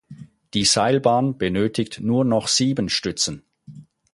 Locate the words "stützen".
2.89-3.43